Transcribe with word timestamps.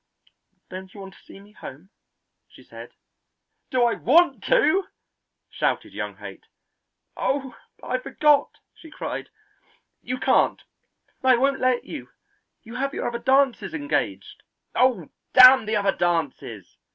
"Don't 0.69 0.95
you 0.95 0.99
want 0.99 1.13
to 1.13 1.21
see 1.21 1.39
me 1.39 1.51
home?" 1.51 1.91
she 2.47 2.63
said. 2.63 2.89
"Do 3.69 3.83
I 3.83 3.93
want 3.93 4.43
to?" 4.45 4.87
shouted 5.47 5.93
young 5.93 6.15
Haight. 6.17 6.47
"Oh, 7.15 7.55
but 7.77 7.87
I 7.87 7.99
forgot," 7.99 8.49
she 8.73 8.89
cried. 8.89 9.29
"You 10.01 10.19
can't. 10.19 10.63
I 11.23 11.35
won't 11.37 11.59
let 11.59 11.83
you. 11.85 12.09
You 12.63 12.73
have 12.77 12.95
your 12.95 13.07
other 13.07 13.19
dances 13.19 13.75
engaged!" 13.75 14.41
"Oh, 14.73 15.11
damn 15.33 15.67
the 15.67 15.75
other 15.75 15.95
dances!" 15.95 16.77